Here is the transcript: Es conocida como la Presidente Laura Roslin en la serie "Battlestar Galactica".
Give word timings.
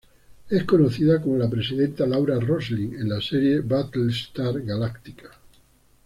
Es 0.49 0.63
conocida 0.63 1.21
como 1.21 1.37
la 1.37 1.47
Presidente 1.47 2.07
Laura 2.07 2.39
Roslin 2.39 2.95
en 2.95 3.07
la 3.07 3.21
serie 3.21 3.59
"Battlestar 3.59 4.59
Galactica". 4.63 5.29